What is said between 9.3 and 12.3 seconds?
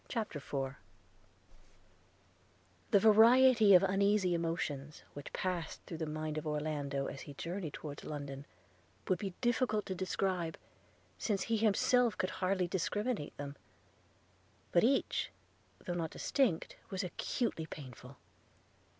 difficult to describe, since he himself